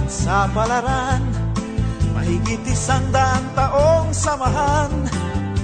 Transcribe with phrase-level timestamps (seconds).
[0.00, 1.20] At sa palaran,
[2.16, 4.88] mahigit isang daang taong samahan.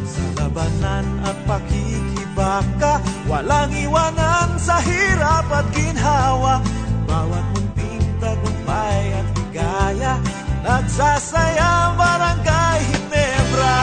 [0.05, 6.61] Sa labanan at pakikibaka, walang iwanan sa hirap at ginhawa.
[7.09, 10.21] Bawat munting tagumpay at higaya,
[10.61, 13.81] nagsasayang barangay Hinebra.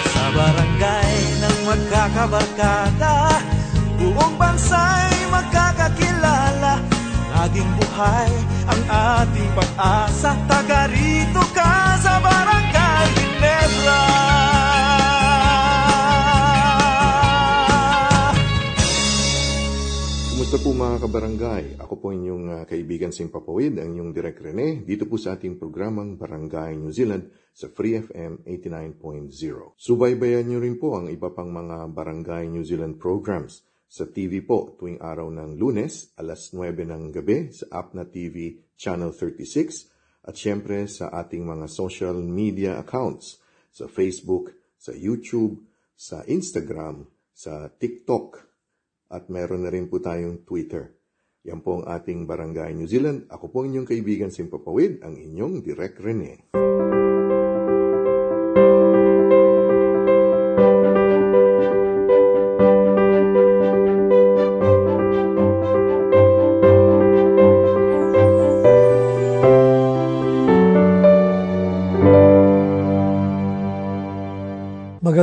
[0.00, 1.12] Sa barangay
[1.42, 3.01] ng magkakabarkada
[4.52, 6.76] bansa'y magkakakilala
[7.32, 8.32] Laging buhay
[8.68, 8.82] ang
[9.24, 14.04] ating pag-asa Taga rito ka sa Barangay Ginebra
[20.28, 21.64] Kumusta po mga kabarangay?
[21.80, 26.20] Ako po inyong uh, kaibigan Simpapawid, ang inyong Direk Rene, dito po sa ating programang
[26.20, 29.32] Barangay New Zealand sa Free FM 89.0.
[29.80, 34.72] Subaybayan nyo rin po ang iba pang mga Barangay New Zealand programs sa TV po
[34.80, 40.88] tuwing araw ng lunes, alas 9 ng gabi sa Apna TV Channel 36 at siyempre
[40.88, 43.36] sa ating mga social media accounts
[43.68, 45.60] sa Facebook, sa YouTube,
[45.92, 47.04] sa Instagram,
[47.36, 48.40] sa TikTok
[49.12, 50.96] at meron na rin po tayong Twitter.
[51.44, 53.28] Yan po ang ating Barangay New Zealand.
[53.28, 56.48] Ako po inyong kaibigan Simpapawid, ang inyong Direk Rene.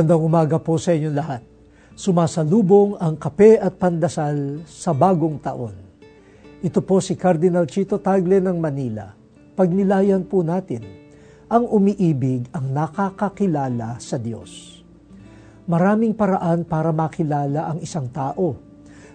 [0.00, 1.44] Magandang umaga po sa inyo lahat.
[1.92, 5.76] Sumasalubong ang kape at pandasal sa bagong taon.
[6.64, 9.12] Ito po si Cardinal Chito Tagle ng Manila.
[9.52, 10.88] Pagnilayan po natin
[11.52, 14.80] ang umiibig ang nakakakilala sa Diyos.
[15.68, 18.56] Maraming paraan para makilala ang isang tao.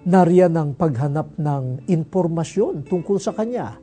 [0.06, 3.82] Nariyan ang paghanap ng impormasyon tungkol sa Kanya.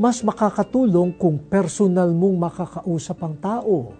[0.00, 3.92] Mas makakatulong kung personal mong makakausap ang tao.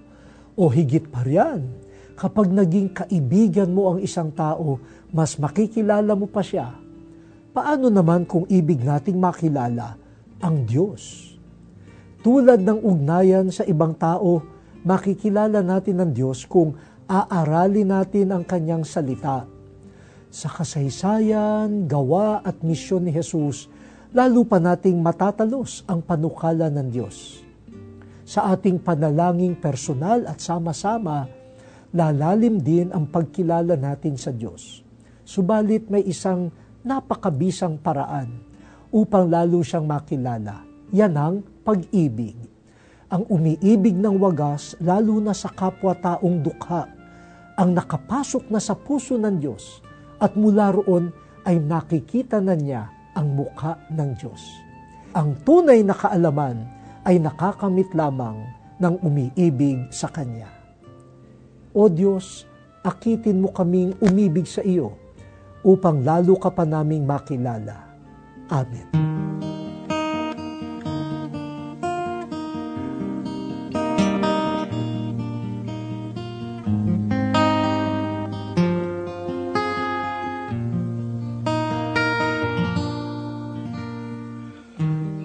[0.57, 4.79] O higit pa riyan, kapag naging kaibigan mo ang isang tao,
[5.13, 6.73] mas makikilala mo pa siya.
[7.53, 9.97] Paano naman kung ibig nating makilala
[10.41, 11.33] ang Diyos?
[12.23, 14.41] Tulad ng ugnayan sa ibang tao,
[14.87, 16.79] makikilala natin ang Diyos kung
[17.11, 19.45] aaralin natin ang kanyang salita.
[20.33, 23.69] Sa kasaysayan, gawa at misyon ni Jesus,
[24.17, 27.45] lalo pa nating matatalos ang panukala ng Diyos.
[28.25, 31.29] Sa ating panalangin personal at sama-sama,
[31.93, 34.81] lalalim din ang pagkilala natin sa Diyos.
[35.23, 36.49] Subalit may isang
[36.83, 38.43] napakabisang paraan
[38.89, 40.65] upang lalo siyang makilala.
[40.93, 42.37] Yan ang pag-ibig.
[43.13, 46.89] Ang umiibig ng wagas, lalo na sa kapwa-taong dukha,
[47.61, 49.85] ang nakapasok na sa puso ng Diyos
[50.17, 51.13] at mula roon
[51.45, 54.41] ay nakikita na niya ang mukha ng Diyos.
[55.13, 56.65] Ang tunay na kaalaman
[57.05, 58.41] ay nakakamit lamang
[58.81, 60.62] ng umiibig sa Kanya.
[61.73, 62.45] O Diyos,
[62.85, 64.93] akitin mo kaming umibig sa iyo
[65.65, 67.89] upang lalo ka pa naming makilala.
[68.53, 68.93] Amen.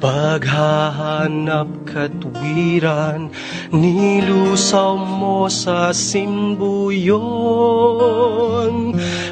[0.03, 3.31] Paghahanap katwiran
[3.71, 7.23] Nilusaw mo sa simbuyon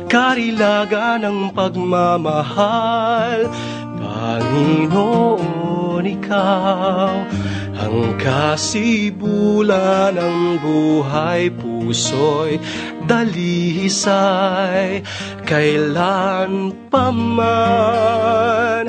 [0.07, 3.51] Karilaga ng pagmamahal
[4.01, 7.13] Panginoon, Ikaw
[7.81, 12.61] ang kasibulan ng buhay puso'y
[13.09, 15.01] dalisay
[15.49, 18.85] kailan pa man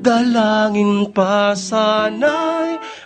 [0.00, 2.59] Dalangin pa sana'y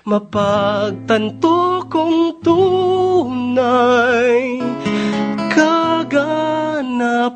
[0.05, 3.81] mapagtanto kong tunay
[5.49, 7.33] Kaganapan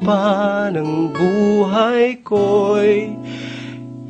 [0.77, 3.17] ng buhay ko'y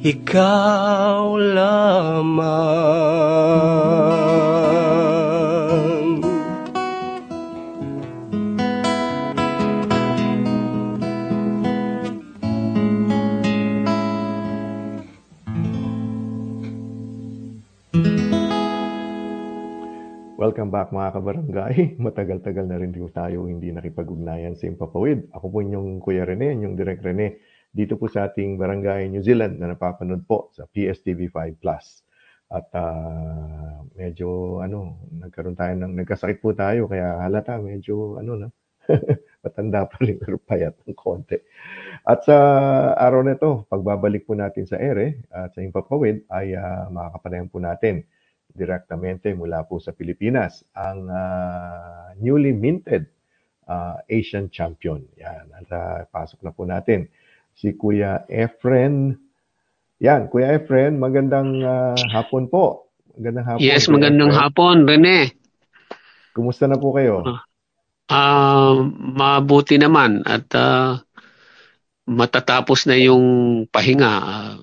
[0.03, 2.49] ikaw lamang
[20.39, 21.75] Welcome back mga kabarangay.
[22.07, 25.35] Matagal-tagal na rin din tayo hindi nakipag-ugnayan sa Impapawid.
[25.35, 27.43] Ako po inyong Kuya Rene, yung Direk Rene,
[27.75, 32.07] dito po sa ating barangay New Zealand na napapanood po sa PSTV 5 Plus.
[32.55, 38.49] At ah, medyo ano, nagkaroon tayo ng nagkasakit po tayo kaya halata medyo ano na
[39.43, 41.35] matanda pa rin pero payat ng konti.
[42.07, 42.39] At sa
[42.95, 47.59] araw na ito, pagbabalik po natin sa ere at sa Impapawid ay uh, makakapanayan po
[47.59, 48.07] natin
[48.59, 53.07] direktamente mula po sa Pilipinas ang ah, newly minted
[53.71, 55.07] ah, Asian champion.
[55.15, 57.07] Yan, at ah, pasok na po natin
[57.55, 59.15] si Kuya Efren.
[60.03, 62.91] Yan, Kuya Efren, magandang ah, hapon po.
[63.15, 63.63] Magandang hapon.
[63.63, 64.43] Yes, Kuya magandang Efren.
[64.43, 65.19] hapon, Rene.
[66.35, 67.23] Kumusta na po kayo?
[68.09, 71.03] Ah, mabuti naman at ah,
[72.09, 73.25] matatapos na yung
[73.69, 74.13] pahinga.
[74.23, 74.57] Ah,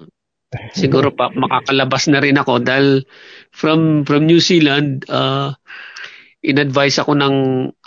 [0.72, 3.04] siguro pa makakalabas na rin ako dahil
[3.52, 5.52] from from New Zealand uh,
[6.46, 7.36] in-advise ako ng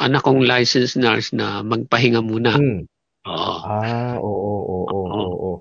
[0.02, 2.58] anak kong licensed nurse na magpahinga muna.
[2.58, 2.90] Hmm.
[3.28, 3.54] Oo.
[3.62, 5.52] Ah, oo, oo, oo, oo.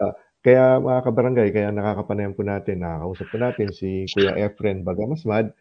[0.00, 5.52] Ah, kaya mga kabarangay, kaya nakakapanayan po natin, nakakausap po natin si Kuya Efren Bagamasmad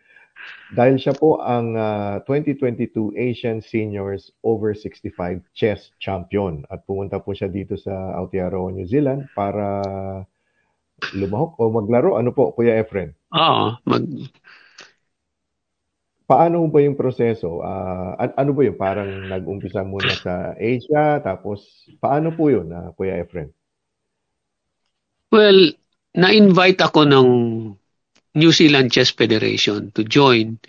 [0.72, 7.36] dahil siya po ang ah, 2022 Asian Seniors Over 65 Chess Champion at pumunta po
[7.36, 9.84] siya dito sa Aotearoa, New Zealand para
[11.16, 12.16] lumahok o maglaro.
[12.20, 13.16] Ano po, Kuya Efren?
[13.34, 14.04] Oo, mag
[16.30, 17.66] Paano ba yung proseso?
[17.66, 18.78] An- ano ba yun?
[18.78, 23.50] Parang nag-umpisa muna sa Asia, tapos paano po yun, ah, Kuya Efren?
[25.34, 25.74] Well,
[26.14, 27.28] na-invite ako ng
[28.38, 30.62] New Zealand Chess Federation to join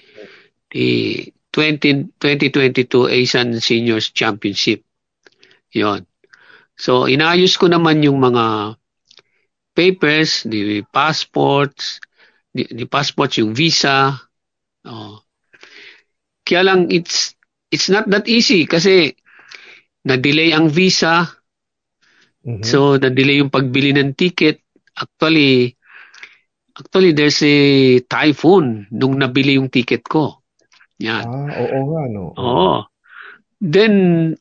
[0.73, 4.81] the 20, 2022 Asian Seniors Championship.
[5.77, 6.09] Yon.
[6.81, 8.80] So, inayos ko naman yung mga
[9.81, 12.05] papers, the passports,
[12.53, 14.21] the, the passports, yung visa.
[14.85, 15.25] Oh.
[16.45, 17.33] Kaya lang, it's,
[17.73, 19.17] it's not that easy kasi
[20.05, 21.41] na-delay ang visa,
[22.45, 22.65] Mhm.
[22.65, 24.65] So, na-delay yung pagbili ng ticket.
[24.97, 25.77] Actually,
[26.73, 27.57] actually there's a
[28.09, 30.41] typhoon nung nabili yung ticket ko.
[31.01, 31.25] Yan.
[31.25, 32.25] Ah, oo nga, no?
[32.37, 32.75] Oo.
[33.61, 33.95] Then,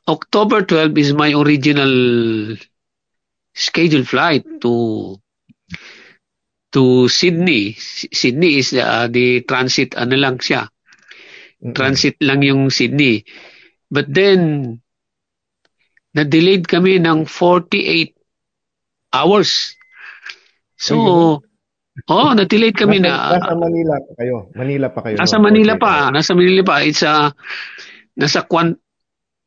[0.07, 1.91] October 12 is my original
[3.51, 5.15] scheduled flight to
[6.71, 7.73] to Sydney.
[8.13, 10.69] Sydney is uh, the transit, ano lang siya.
[11.59, 13.27] Transit lang yung Sydney.
[13.91, 14.77] But then,
[16.15, 18.15] na-delayed kami ng 48
[19.11, 19.75] hours.
[20.79, 20.95] So,
[22.07, 23.43] oh, na-delayed kami nasa, na.
[23.43, 24.37] nasa Manila pa kayo.
[24.55, 25.15] Manila pa kayo.
[25.19, 25.43] Nasa no?
[25.49, 25.83] Manila Okay.
[25.83, 26.75] pa, nasa Manila pa.
[26.85, 27.33] It's a,
[28.15, 28.77] nasa Kwan,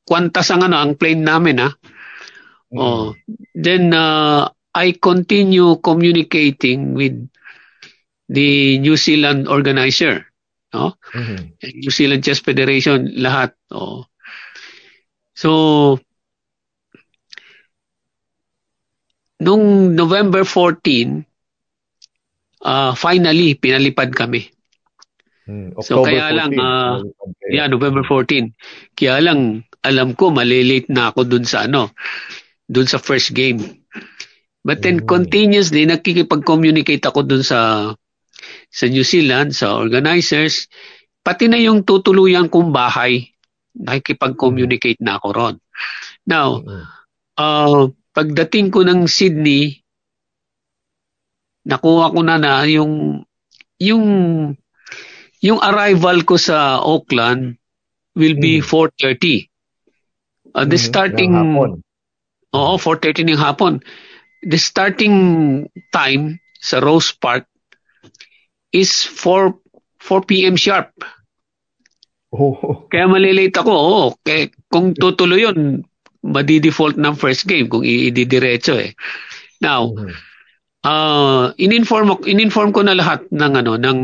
[0.03, 1.71] Qantas ang ano, ang plane namin ha.
[2.73, 2.77] Mm.
[2.77, 3.17] Oh.
[3.57, 7.17] Then uh, I continue communicating with
[8.29, 10.25] the New Zealand organizer,
[10.73, 10.97] no?
[11.13, 11.61] Mhm.
[11.61, 13.53] New Zealand Chess Federation lahat.
[13.69, 14.09] Oh.
[15.37, 16.01] So
[19.43, 21.27] nung November 14
[22.63, 24.49] uh, finally pinalipad kami.
[25.43, 25.75] Mm.
[25.83, 27.51] So, kaya lang, 14, ah, kayo.
[27.51, 28.55] Yeah, November 14.
[28.95, 31.91] Kaya lang, alam ko, malilate na ako dun sa ano,
[32.71, 33.82] dun sa first game.
[34.63, 37.93] But then continuously, nakikipag-communicate ako dun sa
[38.71, 40.67] sa New Zealand, sa organizers,
[41.23, 43.31] pati na yung tutuluyan kong bahay,
[43.77, 45.57] nakikipag-communicate na ako ron.
[46.27, 46.85] Now, Mm-mm.
[47.39, 49.83] uh, pagdating ko ng Sydney,
[51.67, 53.23] nakuha ko na na yung
[53.79, 54.05] yung
[55.43, 57.59] yung arrival ko sa Auckland
[58.15, 58.67] will be Mm.
[58.67, 59.51] 4:30.
[60.55, 60.87] Uh, the Mhm.
[60.87, 61.33] starting.
[62.53, 63.81] Oo, 4:30 ng hapon.
[64.43, 67.47] The starting time sa Rose Park
[68.75, 69.55] is 4
[70.03, 70.59] 4 p.m.
[70.59, 70.91] sharp.
[72.35, 72.89] Oh.
[72.91, 74.05] Kaya malilate ako, oo.
[74.25, 75.87] Kaya kung tutuloy yun,
[76.27, 78.99] madi-default ng first game kung i-didiretso eh.
[79.63, 79.95] Now,
[80.83, 83.99] uh, in-inform, in-inform ko na lahat ng ano, ng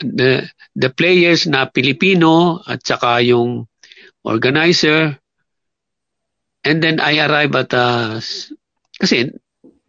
[0.00, 3.68] the, the players na Pilipino at saka yung
[4.24, 5.20] organizer.
[6.64, 8.24] And then I arrive at, uh,
[8.98, 9.30] kasi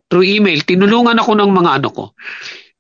[0.10, 2.06] through email, tinulungan ako ng mga ano ko.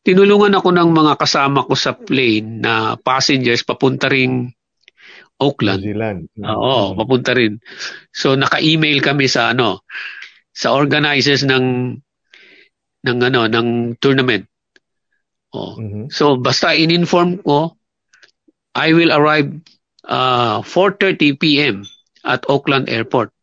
[0.06, 4.54] Tinulungan ako ng mga kasama ko sa plane na passengers papunta ring New
[5.42, 5.82] Oakland.
[5.84, 6.20] Zealand.
[6.40, 7.60] Oo, papunta rin.
[8.14, 9.84] So naka-email kami sa ano
[10.56, 11.98] sa organizers ng
[13.06, 14.48] ng ano ng tournament.
[15.52, 15.76] Oh.
[15.76, 16.08] Mhm.
[16.14, 17.76] So basta in-inform ko
[18.76, 19.52] I will arrive
[20.08, 21.84] uh 4:30 PM
[22.24, 23.36] at Oakland Airport.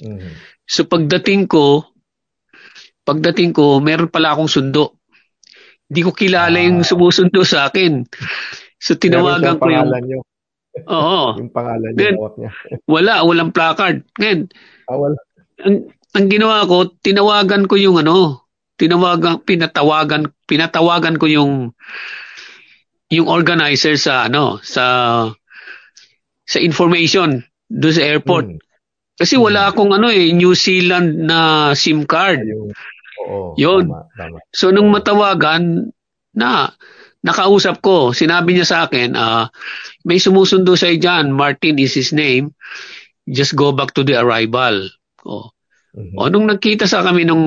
[0.00, 0.55] Mhm.
[0.66, 1.86] So pagdating ko
[3.06, 4.98] pagdating ko meron pala akong sundo.
[5.86, 6.86] Hindi ko kilala yung Ah.
[6.86, 8.02] sumusundo sa akin.
[8.82, 10.20] So tinawagan ko yung niyo.
[10.84, 12.50] Oo, Yung pangalan niya, niya.
[12.94, 14.04] wala, walang placard.
[14.20, 14.52] Ngayon,
[14.90, 15.16] Ah, wala.
[15.64, 18.44] ang, ang ginawa ko, tinawagan ko yung ano,
[18.76, 21.52] tinawagan, pinatawagan, pinatawagan ko yung
[23.08, 24.84] yung organizer sa ano, sa
[26.44, 27.40] sa information
[27.72, 28.46] doon sa airport.
[28.50, 28.65] Hmm.
[29.16, 32.44] Kasi wala akong ano eh, New Zealand na SIM card.
[33.24, 33.88] Oo, Yun.
[33.88, 34.38] Tama, tama.
[34.52, 35.88] So nung matawagan
[36.36, 36.68] na
[37.24, 39.48] nakausap ko, sinabi niya sa akin, ah,
[40.04, 42.52] may sumusundo sa dyan, Martin is his name.
[43.26, 44.86] Just go back to the arrival.
[45.26, 45.50] Oh.
[45.96, 46.14] Mhm.
[46.20, 47.44] O nung nagkita sa kami nung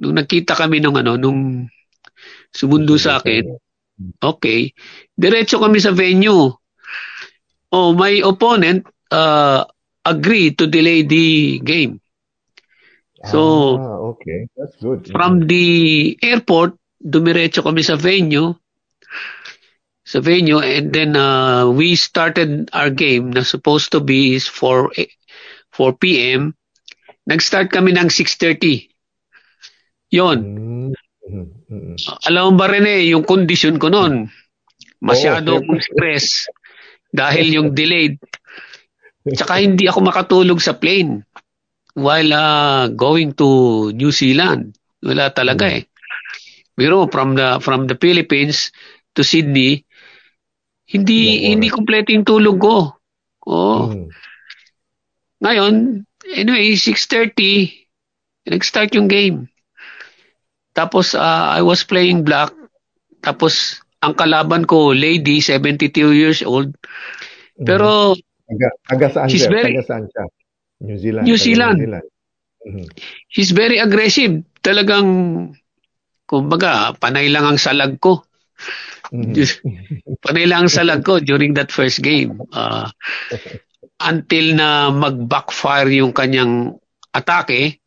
[0.00, 1.66] nung nagkita kami nung ano nung
[2.54, 3.58] sumundo sa akin,
[4.22, 4.70] okay.
[5.18, 6.48] Diretso kami sa venue.
[7.70, 9.66] Oh, my opponent uh,
[10.04, 12.00] agreed to delay the game.
[13.28, 14.48] So, ah, okay.
[14.56, 15.12] That's good.
[15.12, 18.56] From the airport, dumiretso kami sa venue.
[20.08, 24.88] Sa venue and then uh, we started our game na supposed to be is 4
[24.96, 25.12] a-
[25.76, 26.56] 4 p.m.
[27.28, 28.88] Nag-start kami ng 6:30.
[30.10, 30.38] Yon.
[30.40, 30.90] Mm,
[31.28, 31.94] mhm, mhm.
[32.26, 34.26] Alam mo ba rin eh, yung condition ko noon.
[35.00, 36.50] Masyado Oo, akong stress
[37.14, 38.18] dahil yung delayed.
[39.24, 41.22] Tsaka hindi ako makatulog sa plane
[41.94, 43.48] while uh, going to
[43.92, 44.76] New Zealand.
[45.04, 45.84] Wala talaga eh.
[46.76, 48.72] Pero from the from the Philippines
[49.12, 49.84] to Sydney,
[50.90, 51.74] hindi Ilang hindi oras?
[51.76, 52.76] kumpleto yung tulog ko.
[53.46, 53.88] Oh.
[53.90, 54.08] Mhm.
[55.40, 55.74] Ngayon,
[56.36, 57.72] anyway, 6.30,
[58.46, 59.48] nag-start yung game.
[60.72, 62.52] Tapos, uh, I was playing black.
[63.20, 66.72] Tapos, ang kalaban ko, lady, 72 years old.
[67.64, 68.14] Pero,
[68.50, 69.52] Taga, taga saan She's siya?
[69.54, 70.24] very- Taga saan siya?
[70.80, 71.24] New Zealand.
[71.28, 71.78] New Zealand.
[71.78, 72.08] New Zealand.
[72.60, 72.84] Mhm.
[73.32, 74.44] he's very aggressive.
[74.60, 75.08] Talagang,
[76.28, 78.20] kumbaga, panay lang ang salag ko.
[79.08, 79.32] Mhm.
[80.24, 82.36] panay lang ang salag ko during that first game.
[82.52, 82.84] Uh,
[84.04, 86.76] until na mag-backfire yung kanyang
[87.16, 87.80] atake,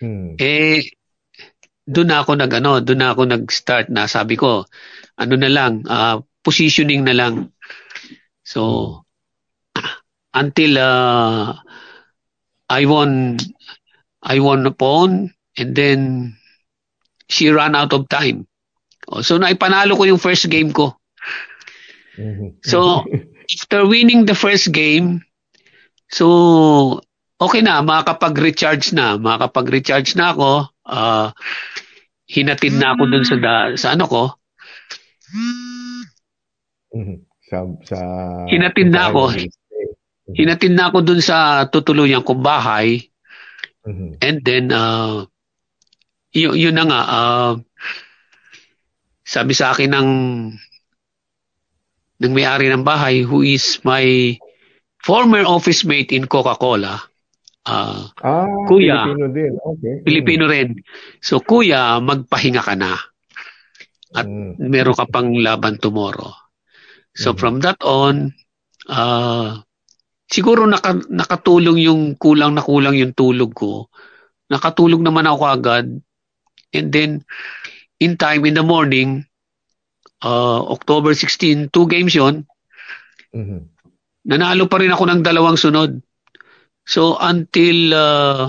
[0.00, 0.40] Mhm.
[0.40, 0.80] Eh,
[1.84, 4.64] doon na ako nag ano, doon na ako nag-start na sabi ko,
[5.20, 7.52] ano na lang, ah, positioning na lang.
[8.40, 9.04] So,
[10.34, 11.54] until uh,
[12.70, 13.38] I won,
[14.22, 16.36] I won a pawn and then
[17.28, 18.46] she ran out of time.
[19.08, 20.94] Oh, So, naipanalo ko yung first game ko.
[22.18, 22.62] Mhm.
[22.62, 23.02] So,
[23.54, 25.22] after winning the first game,
[26.10, 27.00] so,
[27.40, 29.18] okay na, makakapag-recharge na.
[29.18, 30.50] Makakapag-recharge na ako.
[30.86, 31.32] Ah,
[32.30, 34.22] hinatid na ako dun sa, da- sa ano ko.
[36.94, 37.16] Mhm.
[37.50, 37.98] Sa, sa,
[38.46, 39.34] Hinatid na ako.
[40.36, 43.10] Hinatid na ako dun sa tutuluyan kong bahay.
[43.86, 44.20] Mhm.
[44.20, 45.24] And then, uh,
[46.34, 47.52] yun, yun na nga, ah,
[49.24, 50.10] sabi sa akin ng
[52.20, 54.36] ng may-ari ng bahay who is my
[55.00, 57.00] former office mate in Coca-Cola.
[57.64, 59.04] ah Ah, Kuya.
[59.04, 59.52] Filipino din.
[59.56, 59.94] Okay.
[60.04, 60.76] Pilipino rin.
[61.20, 62.96] So, kuya, magpahinga ka na.
[64.16, 64.60] At Mhm.
[64.68, 66.32] meron ka pang laban tomorrow.
[67.16, 67.38] So, Mhm.
[67.40, 68.32] from that on,
[68.88, 69.64] ah
[70.30, 73.90] siguro naka, nakatulong yung kulang na kulang yung tulog ko.
[74.50, 75.86] Nakatulog naman ako agad.
[76.72, 77.26] And then,
[78.00, 79.26] in time, in the morning,
[80.22, 82.46] ah, October 16, two games yon
[83.32, 83.70] Mhm.
[84.26, 86.00] nanalo pa rin ako ng dalawang sunod.
[86.84, 88.44] So until uh,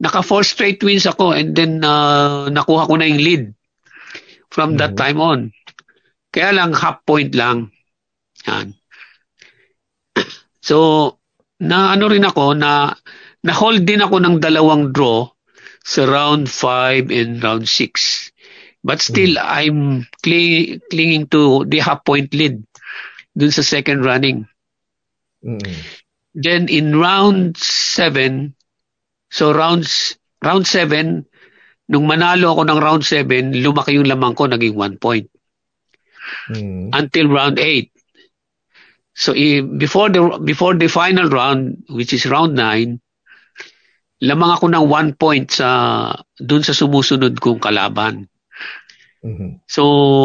[0.00, 3.44] naka four straight wins ako and then uh, nakuha ko na yung lead
[4.50, 4.98] from that Mhm.
[4.98, 5.40] time on.
[6.32, 7.70] Kaya lang half point lang.
[8.48, 8.74] Yan.
[10.62, 11.18] So
[11.62, 12.94] na ano rin ako na
[13.42, 15.26] na hold din ako ng dalawang draw
[15.82, 18.30] sa round 5 and round 6.
[18.82, 22.62] But still I'm cling, clinging to the half point lead.
[23.36, 24.44] dun sa second running.
[25.40, 25.76] Mm.
[26.32, 28.56] Then in round 7,
[29.28, 31.24] so rounds round 7,
[31.92, 35.28] nung manalo ako ng round 7, lumaki yung lamang ko, naging 1 point.
[36.48, 36.92] Mm.
[36.92, 37.91] Until round 8.
[39.12, 39.36] So
[39.76, 42.96] before the before the final round, which is round 9,
[44.24, 45.68] lamang ako ng 1 point sa
[46.40, 48.24] dun sa sumusunod kong kalaban.
[49.20, 49.60] Mhm.
[49.68, 49.82] So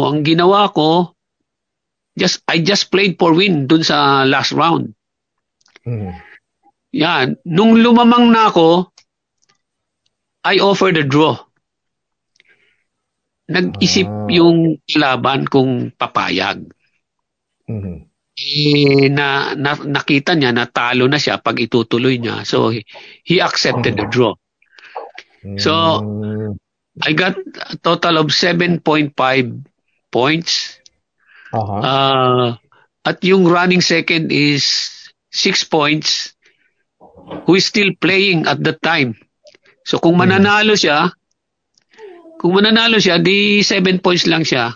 [0.07, 1.13] ang ginawa ko,
[2.15, 4.95] just I just played for win dun sa last round.
[5.83, 6.15] Mhm.
[6.95, 7.35] Yan.
[7.43, 8.89] Nung lumamang na ako,
[10.47, 11.35] I offered a draw.
[13.51, 14.27] Nag-isip Ah.
[14.31, 16.63] yung laban kung papayag.
[17.67, 18.06] Mhm.
[18.37, 22.45] Eh, na, na, nakita niya na talo na siya pag itutuloy niya.
[22.45, 22.85] So, he,
[23.25, 24.37] he accepted the draw.
[25.57, 26.57] So, Mm.
[27.01, 27.37] I got
[27.69, 29.13] a total of 7.5
[30.09, 30.81] points.
[31.53, 31.77] Aha.
[31.77, 32.49] Uh,
[33.05, 34.65] at yung running second is
[35.31, 36.33] 6 points
[37.45, 39.13] who is still playing at that time.
[39.85, 41.13] So kung mananalo siya,
[42.41, 44.75] kung mananalo siya, di 7 points lang siya.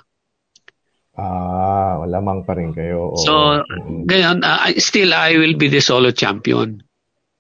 [1.21, 3.13] Ah, lamang pa rin kayo.
[3.13, 3.21] Oo.
[3.21, 3.61] So,
[4.09, 6.81] ngayon, uh, still I will be the solo champion.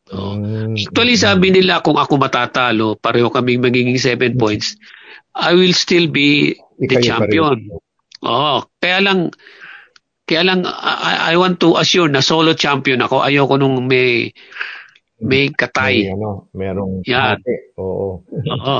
[0.05, 0.77] So, Mm.
[0.77, 4.77] actually, sabi nila kung ako matatalo, pareho kaming magiging 7 points,
[5.33, 7.73] I will still be the champion.
[8.21, 9.33] Oo, kaya lang
[10.27, 13.23] kaya lang I, I want to assure na solo champion ako.
[13.23, 14.29] Ayoko nung may
[15.21, 16.11] may May katay.
[16.11, 17.73] ano, merong ate.
[17.79, 18.21] Oo.
[18.27, 18.79] Oo.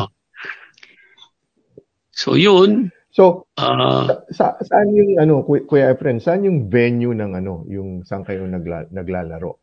[2.12, 7.67] So yun, So, ah, sa, saan yung ano, Kuya Efren, saan yung venue ng ano,
[7.67, 9.60] yung saan kayo nagla, naglalaro?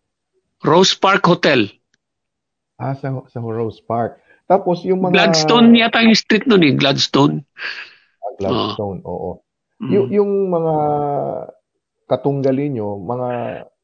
[0.60, 1.72] Rose Park Hotel.
[2.76, 4.20] Ah, sa, sa Rose Park.
[4.44, 7.40] Tapos yung mga Gladstone yata yung street nun eh, Gladstone.
[8.20, 9.40] Ah, Gladstone, oo.
[9.80, 9.90] Mm.
[9.96, 10.76] Yung, yung mga
[12.04, 13.28] katunggali nyo, mga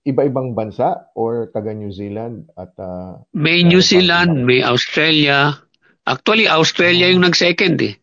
[0.05, 5.57] iba-ibang bansa or taga New Zealand at ah, May New Zealand, may Australia.
[6.05, 7.96] Actually, Australia yung nag-second eh.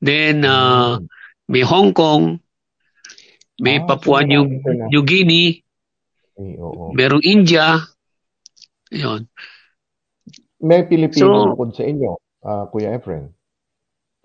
[0.00, 1.06] Then, ah, Mm.
[1.46, 2.40] may Hong Kong,
[3.60, 4.44] may Ah, Papua so New.
[4.88, 5.60] New Guinea,
[6.40, 6.96] eh, oo.
[6.96, 7.76] merong India.
[8.90, 9.28] Yun.
[10.60, 13.28] May Pilipino So- bukod sa inyo, ah, Kuya Efren.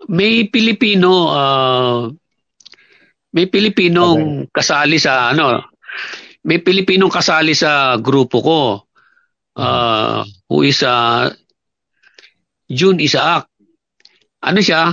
[0.08, 2.08] May Pilipino, ah,
[3.32, 5.60] may Pilipinong kasali sa ano,
[6.40, 8.60] may Pilipinong kasali sa grupo ko.
[9.56, 10.20] ah,
[10.52, 11.32] who is uh,
[12.68, 13.48] June Isaac.
[14.44, 14.92] Ano siya?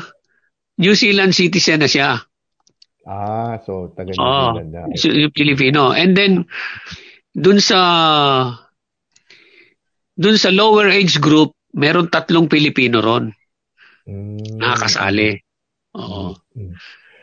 [0.79, 2.17] New Zealand citizen na siya.
[3.03, 4.81] Ah, so taga New Oo, Zealand na.
[5.11, 5.91] yung Pilipino.
[5.91, 6.47] And then,
[7.35, 7.79] dun sa
[10.13, 13.33] dun sa lower age group, meron tatlong Pilipino ron
[14.03, 14.59] Mm.
[14.59, 15.39] nakakasali.
[15.95, 16.35] Oo.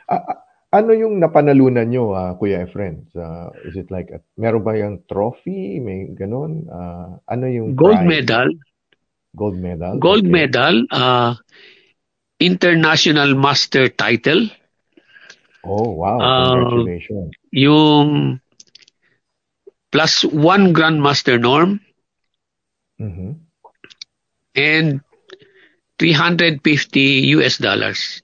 [0.09, 0.39] Ah, ah,
[0.73, 3.05] ano yung napanalunan nyo, ah, Kuya Efren?
[3.13, 5.77] Sa, is it like, a, meron ba yung trophy?
[5.77, 6.65] May ganun?
[6.73, 8.09] Ah, ano yung Gold prize?
[8.09, 8.49] medal.
[9.37, 10.01] Gold medal?
[10.01, 10.33] Gold Okay.
[10.33, 11.37] medal, uh,
[12.41, 14.49] international master title,
[15.65, 16.19] Oh, wow.
[16.21, 17.33] Ah, Congratulations.
[17.53, 18.41] yung
[19.93, 21.81] plus one grandmaster norm,
[22.99, 23.41] Mhm.
[24.55, 25.01] and
[25.99, 28.23] 350 US dollars.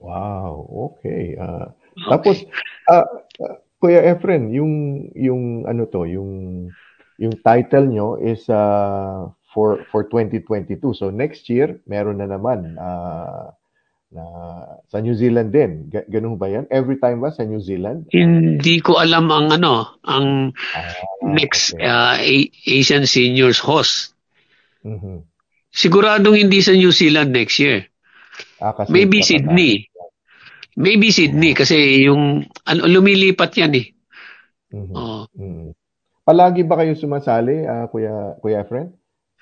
[0.00, 1.36] Wow, okay.
[1.40, 1.72] Ah,
[2.08, 2.44] Tapos,
[2.88, 3.04] ah,
[3.42, 6.30] ah, Kuya Efren, yung, yung ano to, yung,
[7.18, 10.92] yung title nyo is ah, for, for 2022.
[10.92, 13.56] So next year, meron na naman ah,
[14.06, 14.22] na
[14.86, 15.88] sa New Zealand din.
[15.88, 16.68] Ga- Ganun ba yan?
[16.68, 18.06] Every time ba sa New Zealand?
[18.12, 20.92] Hindi ko alam ang ano, ang Ah,
[21.24, 21.82] next okay.
[21.82, 24.12] uh, A- Asian Seniors host.
[24.84, 25.24] Mhm.
[25.72, 27.88] Siguradong hindi sa New Zealand next year.
[28.60, 29.88] Ah, kasi Maybe Sydney.
[30.76, 33.86] Maybe Sydney kasi yung ano, lumilipat yan eh.
[33.88, 33.94] na-
[34.76, 34.92] Mhm.
[34.92, 35.22] Oo.
[35.32, 35.68] Mhm.
[36.22, 38.92] Palagi ba kayo sumasali, ah, Kuya Kuya Efren?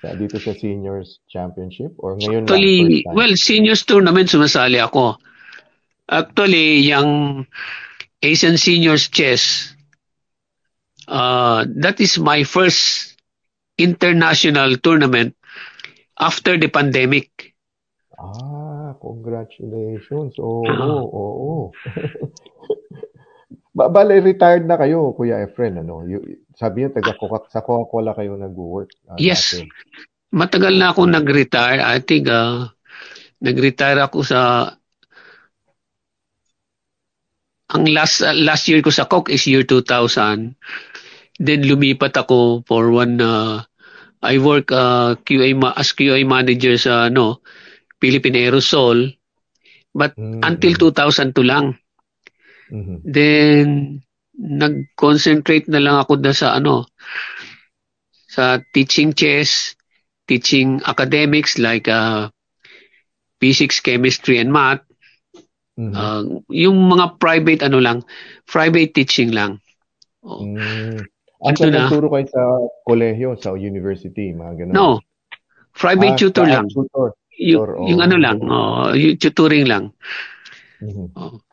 [0.03, 1.95] Sa, dito sa Seniors Championship?
[2.03, 2.51] Or ngayon lang?
[2.51, 3.15] Actually, time?
[3.15, 5.15] well, seniors tournament sumasali ako.
[6.05, 7.43] Actually, yung
[8.21, 9.73] Asian Seniors Chess,
[11.07, 13.15] uh, that is my first
[13.77, 15.35] international tournament
[16.19, 17.55] after the pandemic.
[18.15, 20.39] Ah, congratulations.
[20.39, 21.03] Oo, Ah.
[21.03, 21.63] oo, oo.
[23.75, 26.07] ba bale, retired na kayo, Kuya Efren, ano?
[26.07, 26.23] You,
[26.55, 28.89] sabi niya, taga Coca- sa Coca-Cola kayo nag-work.
[29.11, 29.51] ah, Yes.
[29.51, 29.67] dati.
[30.31, 31.79] Matagal na ako nag-retire.
[31.83, 32.67] I think uh,
[33.39, 34.71] nag-retire ako sa
[37.75, 40.55] ang last uh, last year ko sa Coke is year 2000.
[41.39, 43.63] Then lumipat ako for one uh,
[44.23, 47.41] I work uh, QA ma- as QA manager sa ano
[47.99, 49.11] Philippine Aerosol
[49.95, 51.75] but Mm, until 2002 lang.
[52.71, 53.01] Mhm.
[53.05, 53.65] Then
[54.35, 56.87] nag-concentrate na lang ako na sa ano,
[58.27, 59.79] sa teaching chess,
[60.27, 62.27] teaching academics like uh,
[63.39, 64.83] physics, chemistry, and math.
[65.75, 65.91] Mhm.
[65.91, 68.03] Uh, yung mga private ano lang,
[68.47, 69.59] private teaching lang.
[70.25, 70.41] Oh.
[70.41, 71.05] Mm.
[71.45, 71.85] Ano na?
[71.85, 72.43] nagturo kayo sa
[72.89, 74.73] kolehiyo, sa university, mga ganun?
[74.73, 74.87] No,
[75.77, 76.65] private Ah, tutor lang.
[76.71, 77.13] Tutor.
[77.37, 77.85] Yung, tutor, oh.
[77.85, 79.93] yung ano lang, oh, yung tutoring lang.
[80.81, 81.13] Mhm.
[81.13, 81.44] Oh.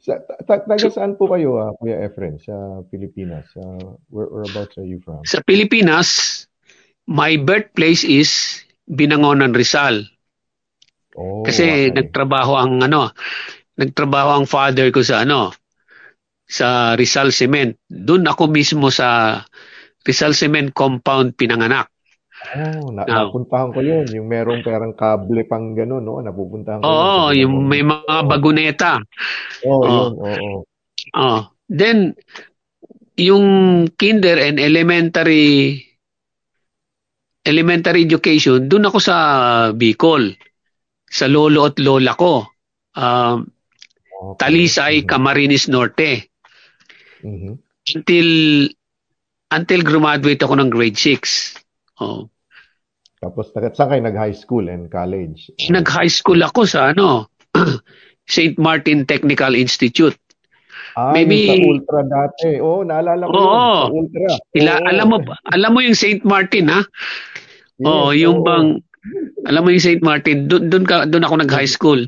[0.00, 0.16] Sa,
[0.48, 3.44] ta- taga saan po kayo, ah, Kuya Efren, sa Pilipinas?
[3.52, 5.20] Uh, where, whereabouts are you from?
[5.28, 6.48] Sa Pilipinas,
[7.04, 10.08] my birthplace is Binangonan Rizal.
[11.20, 12.00] Oh, Kasi okay.
[12.00, 13.12] nagtrabaho ang ano,
[13.76, 15.52] nagtrabaho ang father ko sa ano,
[16.48, 17.76] sa Rizal Cement.
[17.84, 19.38] Doon ako mismo sa
[20.00, 21.92] Rizal Cement compound pinanganak.
[22.50, 23.30] Oh, na, Oh.
[23.30, 24.06] napuntahan ko yun.
[24.10, 26.18] Yung merong perang kable pang gano'n, no?
[26.18, 26.90] Napupuntahan ko yun.
[26.90, 28.92] Oo, Sa yung may mga baguneta.
[29.62, 29.86] Oo, Oo.
[29.86, 30.58] yun, oo.
[31.14, 31.40] Oh.
[31.70, 32.18] Then
[33.14, 33.46] yung
[33.94, 35.78] kinder and elementary
[37.40, 39.16] elementary education, doon ako sa
[39.72, 40.34] Bicol.
[41.06, 42.46] Sa lolo at lola ko.
[42.94, 43.46] Um,
[44.20, 44.36] Okay.
[44.36, 45.06] Talisay, Mhm.
[45.08, 46.28] Camarines Norte.
[47.24, 47.56] Mhm.
[47.96, 48.28] Until
[49.48, 51.56] until graduate ako ng grade 6.
[51.96, 52.28] Oh.
[53.20, 55.52] Tapos, taga- saan kayo nag-high school and college?
[55.68, 57.28] Nag-high school ako sa ano,
[58.34, 58.56] St.
[58.56, 60.16] Martin Technical Institute.
[60.96, 62.56] Ah, maybe- sa Ultra dati.
[62.58, 63.44] Oo, naalala ko yun.
[63.44, 63.76] Oo.
[63.84, 64.28] Sa Ultra.
[64.56, 64.88] Ila, Oo.
[64.88, 65.16] alam mo
[65.52, 66.24] alam mo yung St.
[66.24, 66.80] Martin ha?
[67.80, 68.46] Yes, oh, yung oo.
[68.48, 68.66] bang
[69.48, 70.02] alam mo yung St.
[70.04, 72.00] Martin, doon doon ka doon ako nag-high school.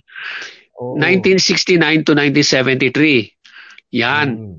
[0.80, 0.96] Oo.
[0.96, 3.32] 1969 to 1973.
[3.92, 4.28] Yan.
[4.32, 4.56] Mm.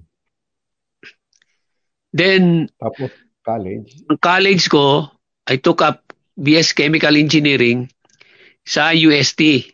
[2.13, 2.43] Then
[2.77, 3.09] Tapos,
[3.41, 3.89] college.
[4.05, 5.09] ang college ko,
[5.49, 7.89] I took up BS Chemical Engineering
[8.63, 9.69] sa UST.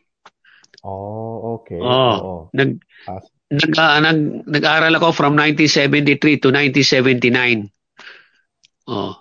[0.83, 1.79] Oh, okay.
[1.79, 2.35] Oh, Oo.
[2.55, 3.19] nag Ah,
[3.51, 7.67] nag, ah, nag nag-aral ako from 1973 to 1979.
[8.87, 9.13] Oh.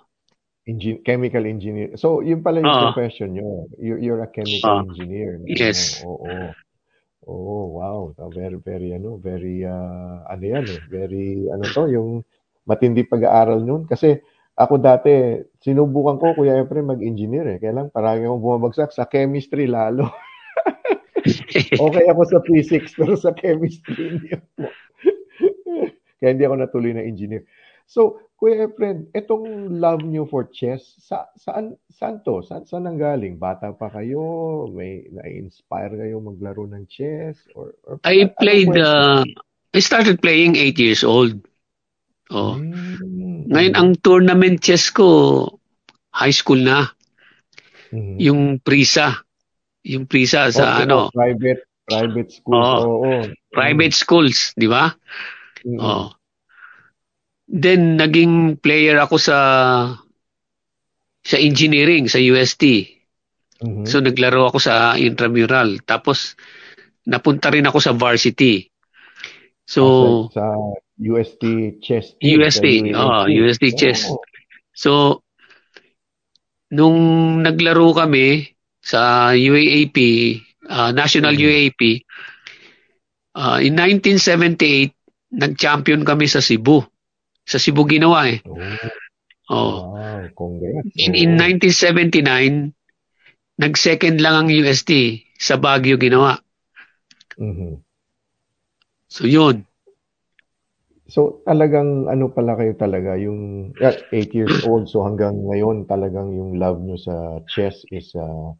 [0.69, 1.97] Engi- chemical engineer.
[1.97, 2.83] So, yun pala yung Oo.
[2.93, 3.65] profession nyo.
[3.81, 4.85] You're, you're a chemical Oo.
[4.85, 5.41] engineer.
[5.41, 5.45] no?
[5.49, 6.01] Yes.
[6.05, 6.21] Oo.
[6.21, 6.49] oo.
[7.29, 7.99] Oh, wow.
[8.17, 10.81] Ah, Very, very, ano, very, ah, ano yan eh.
[10.89, 12.09] Very, ano to, yung
[12.69, 13.85] matindi pag-aaral nun.
[13.89, 14.17] Kasi
[14.59, 17.57] ako dati, sinubukan ko, Kuya Efren, mag-engineer eh.
[17.63, 20.11] Kaya lang, parang akong bumabagsak sa chemistry lalo.
[21.87, 24.67] okay ako sa physics, pero sa chemistry hindi ako.
[26.19, 27.47] Kaya hindi ako natuloy na engineer.
[27.87, 32.43] So, Kuya Efren, itong love nyo for chess, sa, saan, saan to?
[32.43, 33.39] Saan, saan ang galing?
[33.39, 34.67] Bata pa kayo?
[34.75, 37.39] May na-inspire kayo maglaro ng chess?
[37.55, 39.23] Or, or I anong played uh,
[39.71, 41.47] I started playing 8 years old.
[42.29, 42.61] Oh.
[42.61, 43.01] Mm,
[43.49, 45.07] Ngayon ang tournament chess ko
[46.13, 46.85] high school na,
[47.89, 48.15] mhm.
[48.21, 49.25] yung Prisa.
[49.85, 52.53] Yung Prisa sa Okay, ano, Private, private school.
[52.53, 52.85] Oo.
[53.01, 53.13] Oo.
[53.49, 54.93] private schools, di ba?
[55.65, 55.79] Mm, mm.
[55.81, 56.13] Oh.
[57.49, 59.37] Then naging player ako sa
[61.25, 62.93] sa engineering sa UST.
[63.65, 63.89] Mhm.
[63.89, 65.81] So naglaro ako sa intramural.
[65.81, 66.37] Tapos
[67.09, 68.69] napunta rin ako sa varsity.
[69.65, 70.45] So sa
[70.99, 71.43] UST
[71.79, 74.11] chess team, UST, sa oh, UST chess.
[74.11, 74.19] Oo.
[74.75, 74.91] So
[76.75, 76.99] nung
[77.41, 78.51] naglaro kami
[78.83, 79.97] sa UAAP,
[80.69, 81.41] uh, National Mhm.
[81.41, 81.81] UAAP,
[83.39, 84.93] uh, in 1978
[85.29, 86.81] nag-champion kami sa Cebu.
[87.45, 88.41] Sa Cebu ginawa eh.
[88.45, 88.57] Oh,
[89.49, 89.97] Oh.
[89.97, 90.93] wow, congrats.
[90.97, 92.73] In, in 1979,
[93.57, 95.25] nag-second lang ang UST.
[95.39, 96.37] Sa Baguio ginawa.
[97.39, 97.79] Mhm.
[99.07, 99.68] So yun.
[101.09, 106.29] So talagang ano pala kayo talaga yung yeah, 8 years old so hanggang ngayon talagang
[106.31, 108.53] yung love nyo sa chess is uh,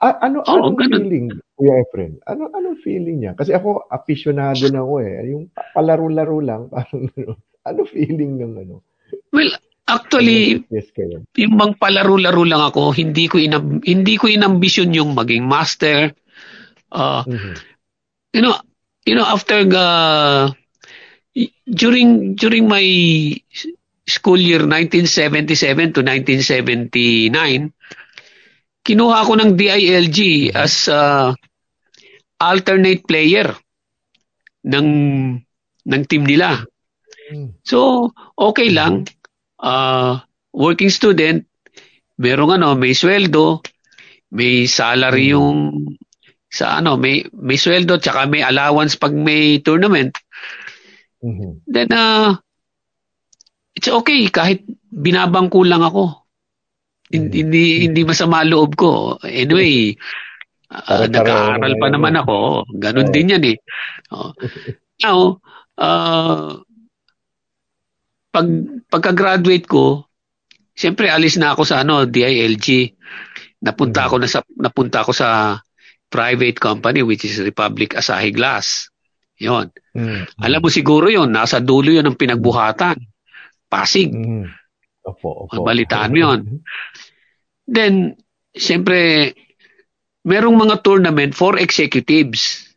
[0.00, 1.02] a- ano anong ganun.
[1.02, 2.20] feeling Kuya Efren?
[2.28, 3.32] Ano anong feeling niya?
[3.34, 5.12] Kasi ako aficionado na ako eh.
[5.32, 7.32] Yung pa- palaro-laro lang parang ano.
[7.66, 8.74] Ano feeling ng ano?
[9.32, 9.50] Well,
[9.88, 11.24] actually, yes kayo.
[11.34, 16.12] yung bang palaro-laro lang ako, hindi ko inam, hindi ko inambisyon yung maging master.
[16.92, 17.54] Uh, Mhm.
[18.36, 18.54] you know,
[19.08, 19.86] you know after the
[21.68, 22.84] during during my
[24.06, 27.74] school year 1977 to 1979
[28.86, 30.18] kinuha ako ng DILG
[30.54, 31.34] as uh,
[32.38, 33.50] alternate player
[34.62, 34.88] ng
[35.86, 36.62] ng team nila.
[37.34, 37.58] Mm.
[37.66, 39.10] So, okay lang.
[39.58, 40.22] Uh,
[40.54, 41.50] working student,
[42.22, 43.66] merong ano, may sweldo,
[44.30, 45.34] may salary Mm.
[45.34, 45.58] yung
[46.46, 50.14] sa ano, may may sweldo tsaka may allowance pag may tournament.
[51.24, 51.64] Mhm.
[51.64, 52.36] Then uh,
[53.72, 56.26] it's okay kahit binabangko lang ako.
[57.08, 57.34] Hin- Mm.
[57.38, 59.14] Hindi hindi masama loob ko.
[59.22, 59.94] Anyway,
[60.74, 62.66] uh, nag-aaral na pa naman ako.
[62.76, 63.14] Ganun Oo.
[63.14, 63.56] din yan eh.
[64.10, 64.34] Oh.
[65.00, 65.38] Now,
[65.78, 66.58] uh,
[68.34, 68.46] pag
[68.90, 70.04] pagka-graduate ko,
[70.74, 72.92] siyempre alis na ako sa ano, DILG.
[73.62, 75.60] Napunta ako na sa napunta ako sa
[76.06, 78.90] private company which is Republic Asahi Glass.
[79.36, 79.68] 'Yon.
[79.92, 80.24] Mm.
[80.40, 82.96] Alam mo siguro 'yon, nasa dulo 'yon ng pinagbuhatan.
[83.68, 84.12] Pasig.
[84.12, 84.48] Mm.
[85.06, 85.62] Opo, opo.
[85.62, 86.40] Balitaan mo 'yon.
[87.66, 88.14] Then,
[88.54, 89.32] siyempre,
[90.26, 92.72] merong mga tournament for executives.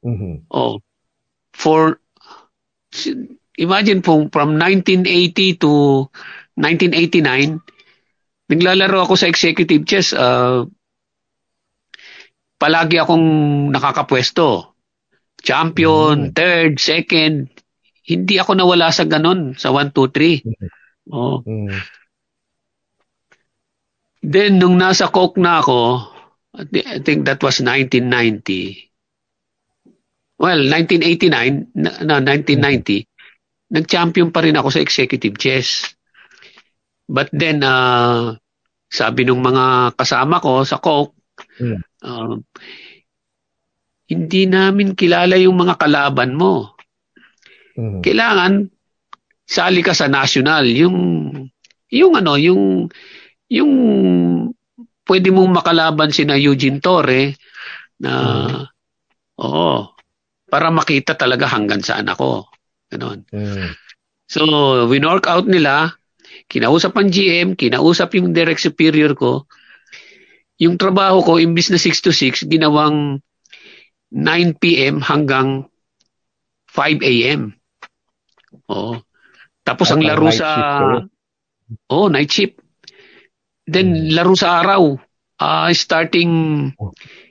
[0.00, 0.48] Mhm.
[0.48, 0.80] Oh,
[1.52, 2.00] for
[3.60, 5.72] imagine po from 1980 to
[6.56, 7.60] 1989
[8.50, 10.64] naglalaro ako sa executive chess uh,
[12.58, 14.69] palagi akong nakakapwesto
[15.40, 17.48] champion, third, second
[18.04, 20.42] hindi ako nawala sa ganon sa 1 2 3
[21.14, 21.78] oh Mm.
[24.20, 25.80] then nung nasa Coke na ako
[26.50, 28.90] I thi- I think that was 1990
[30.36, 33.06] well 1989 na, na 1990
[33.70, 35.94] nag-champion pa rin ako sa executive chess.
[37.06, 38.34] But then, uh,
[38.90, 41.14] sabi ng mga kasama ko sa Coke,
[41.56, 41.78] Mm.
[42.04, 42.34] uh,
[44.10, 46.74] hindi namin kilala yung mga kalaban mo.
[47.78, 48.02] Mhm.
[48.02, 48.52] Kailangan
[49.46, 50.98] sali ka sa national, yung
[51.90, 52.90] yung ano, yung
[53.50, 53.72] yung
[55.06, 57.34] pwede mong makalaban sina Eugene Torre
[58.02, 58.12] na
[59.38, 59.90] oo,
[60.50, 62.50] para makita talaga hanggang saan ako.
[62.90, 63.26] Ganon.
[63.30, 63.74] Mm.
[64.30, 64.42] So,
[64.86, 65.94] winork out nila,
[66.46, 69.46] kinausap ang GM, kinausap yung direct superior ko.
[70.62, 73.18] Yung trabaho ko, imbis na 6 to 6, ginawang
[74.10, 74.98] 9 p.m.
[75.00, 75.70] hanggang
[76.70, 77.54] 5 a.m.
[78.70, 78.98] Oo.
[79.62, 80.48] Tapos ang Ah, laro sa...
[81.86, 82.58] Oh, night shift.
[83.70, 84.98] Then, laro sa araw.
[85.38, 86.74] Ah, starting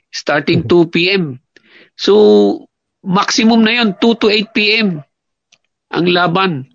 [0.09, 1.37] starting 2 p.m.
[1.99, 2.65] So,
[3.03, 5.03] maximum na yon 2 to 8 p.m.
[5.91, 6.71] ang laban.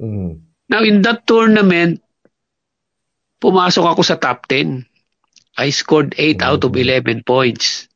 [0.00, 0.40] Mm.
[0.72, 2.00] Now, in that tournament,
[3.44, 4.88] pumasok ako sa top 10.
[5.60, 7.91] I scored 8 out of 11 points.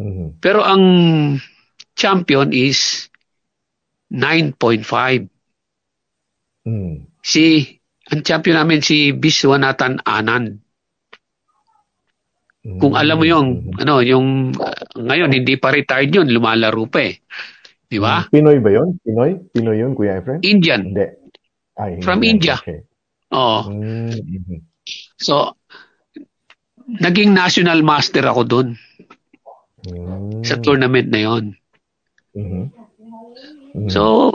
[0.00, 0.40] Mhm.
[0.40, 0.84] Pero ang
[1.92, 3.12] champion is
[4.08, 5.28] 9.5.
[6.64, 7.04] Mm.
[7.20, 7.44] Si,
[8.08, 10.64] ang champion namin si Biswanathan Anand.
[12.60, 17.16] Kung alam mo yung, ano, yung, uh, ngayon, hindi pa retired yun, lumalaro pa eh.
[17.88, 18.28] Di ba?
[18.28, 19.00] Pinoy ba yun?
[19.00, 19.32] Pinoy?
[19.48, 20.44] Pinoy yun, Kuya Efren?
[20.44, 20.92] Indian.
[20.92, 21.08] Hindi.
[21.80, 22.20] Ay, From.
[22.20, 22.60] India.
[22.60, 22.84] Okay.
[23.32, 23.60] Oo.
[23.72, 24.58] Mm, mhm.
[25.16, 25.56] So,
[27.00, 28.68] naging national master ako doon
[29.86, 30.44] Mm.
[30.44, 31.44] sa tournament na yon.
[32.36, 32.62] Mhm.
[33.74, 33.88] Mhm.
[33.88, 34.32] So,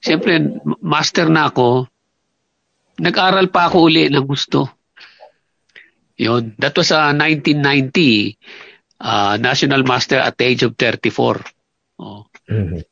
[0.00, 0.40] siyempre,
[0.80, 1.84] master na ako.
[2.98, 4.66] Nag-aral pa ako uli ng gusto.
[6.18, 6.58] Yon.
[6.58, 8.34] That was uh, 1990.
[8.98, 11.38] uh, National Master at the age of 34.
[11.98, 12.26] Oh.
[12.50, 12.82] Mhm.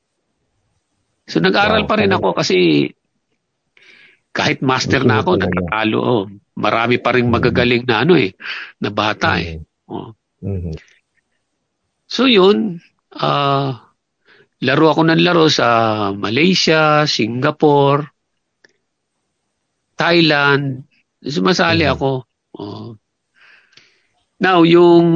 [1.26, 2.86] So nag-aral Wow, pa rin ako kasi
[4.30, 5.50] kahit master na ako, talaga.
[5.50, 5.98] natatalo.
[5.98, 6.24] Oh.
[6.54, 8.30] Marami pa rin magagaling na ano eh,
[8.78, 9.58] na bata eh.
[9.90, 10.14] Oh.
[10.46, 10.78] Mhm.
[12.06, 12.78] So yun,
[13.18, 13.82] ah
[14.62, 15.68] laro ako ng laro sa
[16.14, 18.06] Malaysia, Singapore,
[19.98, 20.86] Thailand.
[21.20, 21.92] Sumasali Mhm.
[21.92, 22.10] ako.
[22.56, 22.94] Oh.
[24.38, 25.06] Now, yung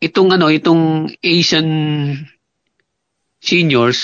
[0.00, 1.68] itong ano, itong Asian
[3.40, 4.00] seniors,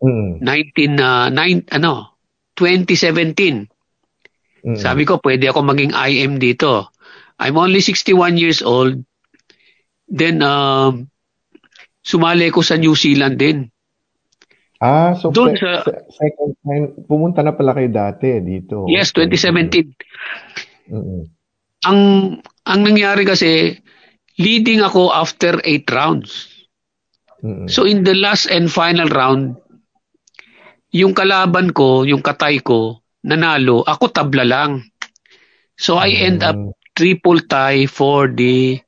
[0.00, 0.40] Mhm.
[0.40, 2.16] 19 na nine, ano,
[2.54, 3.68] 2017.
[4.62, 4.76] Mhm.
[4.78, 6.92] Sabi ko, pwede ako maging IM dito.
[7.42, 9.02] I'm only 61 years old.
[10.06, 11.10] Then, um,
[12.02, 13.66] sumali ko sa New Zealand din.
[14.82, 18.86] Ah, so Doon pe- sa- se- second time, pumunta na pala kayo dati dito.
[18.90, 19.94] Yes, 2017.
[20.90, 21.22] Mhm.
[21.86, 22.00] Ang,
[22.66, 23.74] ang nangyari kasi,
[24.38, 26.50] leading ako after 8 rounds.
[27.66, 29.58] So, in the last and final round,
[30.94, 34.86] yung kalaban ko, yung katay ko, nanalo, ako tabla lang.
[35.74, 36.70] So, I end up Mm.
[36.94, 38.80] Triple tie for the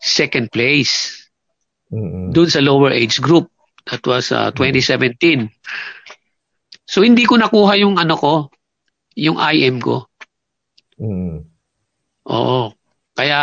[0.00, 1.16] second place.
[1.90, 2.30] Mhm.
[2.30, 3.50] doon sa lower age group.
[3.90, 5.50] That was uh, 2017.
[6.86, 8.34] So hindi ko nakuha yung ano ko,
[9.18, 10.06] yung IM ko.
[11.02, 11.50] Mhm.
[12.30, 12.70] Oo.
[13.18, 13.40] Kaya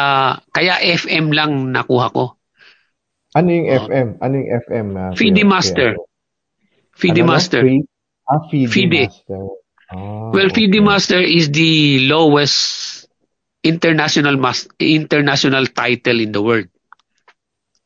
[0.55, 2.39] kaya FM lang nakuha ko.
[3.36, 3.84] Ano yung Oh.
[3.84, 4.07] FM?
[4.24, 4.88] Ano yung FM?
[4.95, 5.89] Uh, FIDE Master.
[6.95, 7.32] FIDE Ano, no?
[7.36, 7.61] Master.
[7.68, 7.84] Free?
[8.32, 9.01] Ah, FIDE, FIDE.
[9.11, 9.41] Master.
[9.91, 10.88] Ah, Well, FIDE okay.
[10.88, 12.97] Master is the lowest
[13.68, 16.72] international mas- international title in the world.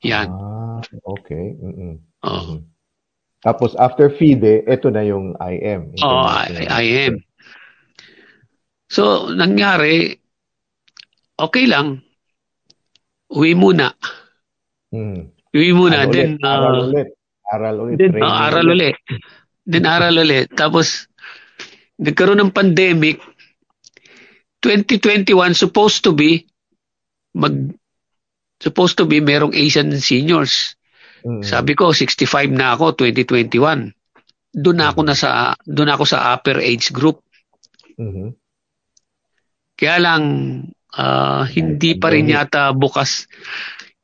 [0.06, 0.30] Yan.
[0.30, 0.82] Ah,
[1.18, 1.58] okay.
[1.58, 2.02] Mhm.
[2.26, 2.42] Oo.
[2.46, 2.58] Mhm.
[3.42, 5.98] Tapos after FIDE, ito na yung IM.
[5.98, 6.70] International.
[6.70, 7.16] I, I am.
[8.92, 10.14] So, nangyari,
[11.42, 12.06] okay lang.
[13.34, 13.96] Uwi muna.
[14.94, 15.32] Mhm.
[15.56, 16.06] Uwi muna.
[16.06, 16.44] Ano then, ulit?
[16.46, 17.10] Aral uh, ulit.
[17.52, 17.98] Aral ulit.
[17.98, 18.98] Then, oh, aral ulit.
[19.66, 20.48] Then aral ulit.
[20.54, 21.10] Tapos,
[21.98, 23.24] nagkaroon ng pandemic.
[24.62, 26.46] 2021, supposed to be,
[27.34, 27.74] mag,
[28.62, 30.78] supposed to be merong Asian seniors.
[31.26, 31.42] Mm.
[31.42, 33.94] Sabi ko, 65 na ako, 2021.
[34.52, 37.24] Doon na ako na sa, doon ako sa upper age group.
[37.96, 38.36] Mhm.
[39.80, 40.24] Kaya lang,
[40.94, 43.26] ah, hindi pa rin yata bukas,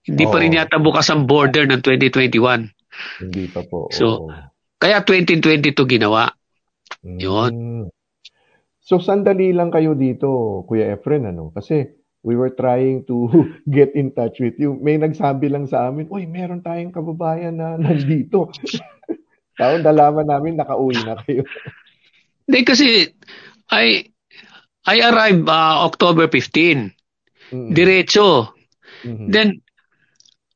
[0.08, 2.72] hindi pa rin yata bukas ang border ng 2021.
[3.22, 3.92] Hindi pa po.
[3.94, 4.32] So, oo.
[4.78, 6.30] Kaya 2022 ginawa.
[7.04, 7.18] Mm.
[7.20, 7.54] yun.
[8.88, 11.52] So, sandali lang kayo dito, Kuya Efren, ano?
[11.52, 11.92] Kasi
[12.24, 13.28] we were trying to
[13.68, 14.80] get in touch with you.
[14.80, 18.48] May nagsabi lang sa amin, Uy, meron tayong kababayan na nandito.
[19.60, 21.44] Taon nalaman namin, nakauwi na kayo.
[22.48, 22.88] Hindi kasi,
[23.76, 24.08] I,
[24.88, 26.88] I arrived ah, October 15.
[27.52, 27.76] Mm.
[27.76, 28.56] Diretso.
[29.04, 29.28] Mhm.
[29.36, 29.60] Then,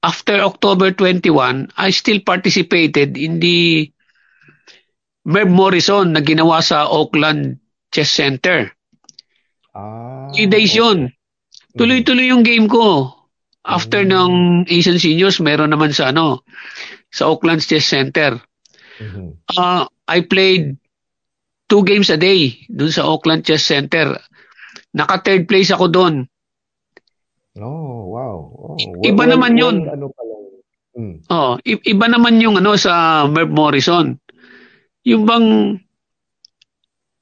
[0.08, 3.92] after October 21, I still participated in the
[5.28, 7.60] Merv Morrison na ginawa sa Oakland
[7.92, 8.72] Chess Center.
[9.72, 11.12] Ah, Three days yun.
[11.72, 13.12] Tuloy-tuloy yung game ko.
[13.62, 16.42] After ng Asian Seniors, meron naman sa ano,
[17.08, 18.42] sa Oakland Chess Center.
[18.98, 19.46] Mhm.
[19.48, 20.76] Uh, I played
[21.68, 24.18] two games a day dun sa Oakland Chess Center.
[24.92, 26.26] Naka third place ako doon.
[27.56, 28.36] Oh, wow.
[28.50, 29.84] Oh, Iba naman yun.
[29.86, 30.36] ano pala.
[30.92, 31.16] Mm.
[31.32, 34.20] Oh, i- iba naman yung ano sa Merv Morrison.
[35.08, 35.80] Yung bang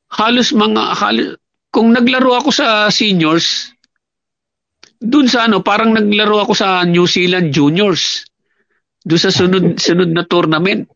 [0.10, 1.38] halos mga halos,
[1.70, 3.74] kung naglaro ako sa seniors,
[5.00, 8.26] dun sa ano, parang naglaro ako sa New Zealand Juniors.
[9.06, 10.90] Doon sa sunod sunod na tournament.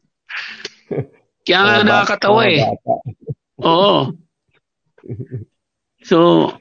[1.44, 2.60] Kaya nga nakakatawa eh.
[2.62, 2.94] bata.
[3.64, 3.96] Oo.
[6.04, 6.52] So,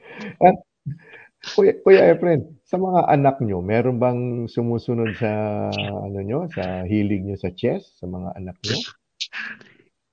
[1.43, 5.31] Kuya, Kuya Efren, sa mga anak nyo, meron bang sumusunod sa
[5.75, 8.77] ano nyo, sa hilig nyo sa chess, sa mga anak nyo?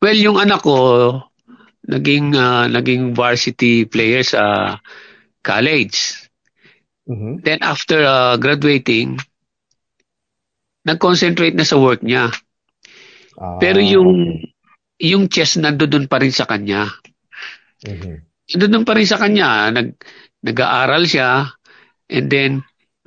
[0.02, 0.74] well, yung anak ko
[1.92, 4.42] naging ah, naging varsity player sa
[5.42, 5.98] college.
[7.06, 7.42] Mhm.
[7.44, 9.18] Then after uh, graduating,
[10.88, 12.24] nag-concentrate na sa work niya.
[13.38, 14.40] Ah, Pero yung
[15.00, 16.82] yung chess nandoon pa rin sa kanya.
[17.86, 18.22] okay.
[18.50, 18.58] Mhm.
[18.60, 19.88] Nandoon pa rin sa kanya, nag
[20.42, 21.52] nag-aaral siya
[22.10, 22.50] and then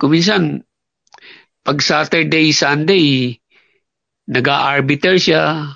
[0.00, 0.62] kuminsan
[1.64, 3.36] pag Saturday, Sunday,
[4.28, 5.74] nag-arbiter siya.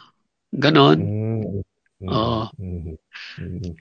[0.52, 0.98] Ganon.
[0.98, 1.62] Mm, mm,
[2.06, 2.46] Oo.
[2.58, 2.96] mhm,
[3.38, 3.74] mhm.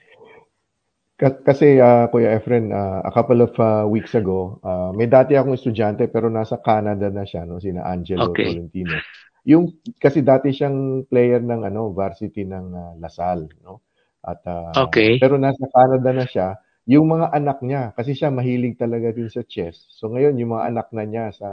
[1.18, 5.34] Ka- Kasi ah, Kuya Efren, ah, a couple of ah, weeks ago, ah, may dati
[5.34, 8.53] akong estudyante pero nasa Canada na siya, no, sina Angelo Okay.
[8.53, 9.01] Tolentino.
[9.49, 13.82] Yung kasi dati siyang player ng ano, varsity ng ah, Lasal, no?
[14.22, 15.18] At ah, Okay.
[15.18, 16.57] pero nasa Canada na siya.
[16.88, 19.89] Yung mga anak niya, kasi siya mahilig talaga din sa chess.
[19.91, 21.47] So ngayon, yung mga anak na niya sa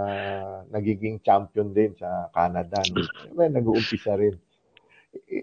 [0.71, 2.87] nagiging champion din sa Canada.
[2.87, 3.03] No?
[3.19, 4.39] Siyempre, nag-uumpisa rin.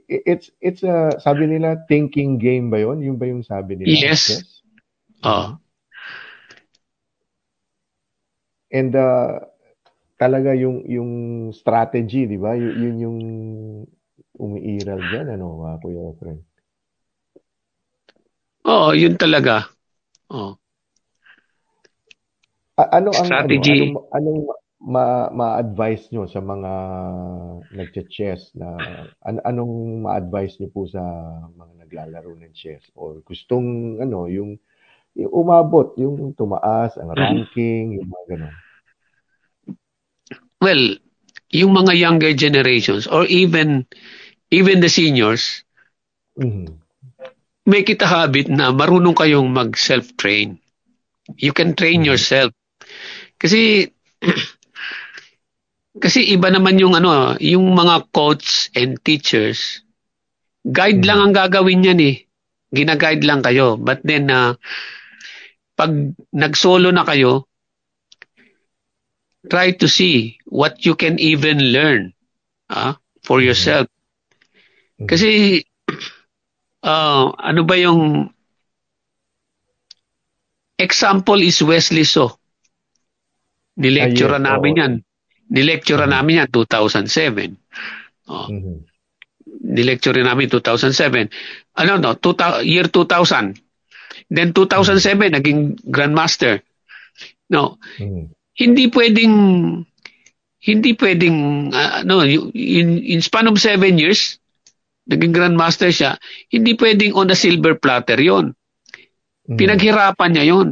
[0.07, 2.99] It's it's a sabi nila thinking game ba 'yon?
[2.99, 3.87] Yung ba yung sabi nila?
[3.87, 4.27] Yes.
[4.27, 4.43] Chess?
[5.23, 5.55] Oh.
[8.71, 9.43] And uh,
[10.15, 11.11] talaga yung yung
[11.51, 12.55] strategy, 'di ba?
[12.55, 13.19] Yun, yun yung
[14.41, 16.39] umiiral diyan ano, uh, Kuya Efren.
[18.65, 19.67] Oo, yun talaga.
[20.29, 20.55] Oh.
[22.77, 23.91] A- ano ang Strategy.
[23.91, 24.41] ano, anong, anong
[24.81, 26.71] ma, ma-advise nyo sa mga
[27.69, 28.67] nagche-chess na
[29.21, 31.01] an, anong ma-advise nyo po sa
[31.53, 34.57] mga naglalaro ng chess or gustong ano yung,
[35.17, 38.55] yung umabot yung tumaas ang ranking yung mga ganun
[40.61, 40.97] Well,
[41.51, 43.85] yung mga younger generations or even
[44.51, 45.63] even the seniors,
[46.37, 46.79] Mhm.
[47.65, 50.59] make it a habit na marunong kayong mag self-train.
[51.37, 52.53] You can train yourself.
[53.39, 53.89] Kasi
[55.99, 59.83] kasi iba naman yung ano, yung mga coach and teachers,
[60.63, 62.15] guide lang ang gagawin niyan eh.
[62.71, 63.75] Gina-guide lang kayo.
[63.75, 64.55] But then na
[65.75, 65.91] pag
[66.31, 67.51] nag-solo na kayo,
[69.51, 72.15] try to see what you can even learn
[72.71, 73.91] ah, for yourself.
[75.03, 75.59] Kasi
[76.87, 78.31] ah, ano ba yung
[80.79, 82.39] example is Wesley So.
[83.75, 84.93] Nilecture namin yan.
[85.51, 87.59] Nilecture namin yan 2007.
[88.31, 88.87] Oh, Mhm.
[89.67, 91.27] nilecture namin 2007.
[91.75, 93.59] Ano no, 2000, year 2000.
[94.31, 96.63] Then 2007 naging grandmaster.
[97.51, 98.31] No, Mhm.
[98.55, 99.35] hindi pwedeng
[100.61, 102.21] hindi pwedeng ah, ano
[102.53, 104.37] in, in span of seven years
[105.09, 106.21] naging grandmaster siya
[106.53, 108.53] hindi pwedeng on a silver platter yon
[109.49, 109.57] Mhm.
[109.57, 110.67] pinaghirapan niya yon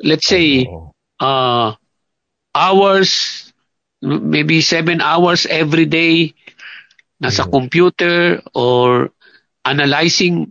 [0.00, 0.64] let's say
[1.20, 1.76] uh,
[2.56, 3.49] hours
[4.02, 6.32] maybe seven hours every day
[7.20, 9.12] nasa computer or
[9.64, 10.48] analyzing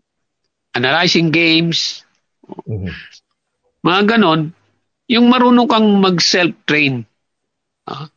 [0.78, 2.06] analyzing games,
[2.70, 2.94] Mhm.
[3.82, 4.54] mga ganon,
[5.10, 7.04] yung marunong kang mag-self-train.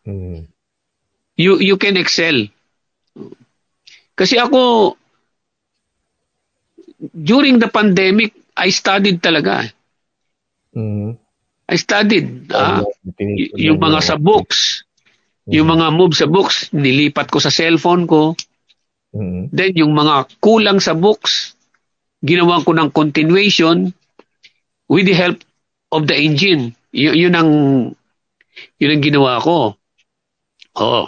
[0.04, 0.46] Mhm.
[1.36, 2.44] You, you can excel.
[4.12, 4.94] Kasi ako,
[7.14, 9.64] during the pandemic, I studied talaga.
[10.76, 11.16] Mhm.
[11.68, 12.52] I studied.
[12.52, 14.84] y- Tinipon yung mga sa books,
[15.50, 18.38] yung mga move sa books, nilipat ko sa cellphone ko.
[19.12, 19.50] Mhm.
[19.50, 21.58] Then yung mga kulang sa books,
[22.22, 23.90] ginawa ko ng continuation
[24.86, 25.42] with the help
[25.90, 26.78] of the engine.
[26.94, 27.50] Y- yun ang
[28.78, 29.74] yun ang ginawa ko.
[30.78, 31.04] Oo.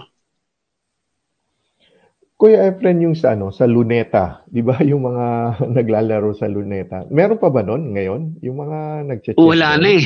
[2.34, 5.26] Kuya Efren, yung sa ano, sa Luneta, 'di ba yung mga
[5.70, 7.06] naglalaro sa Luneta?
[7.08, 8.42] Meron pa ba noon ngayon?
[8.42, 9.38] Yung mga nagche-chess.
[9.38, 10.04] Wala na eh.